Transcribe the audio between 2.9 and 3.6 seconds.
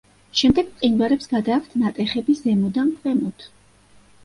ქვემოთ.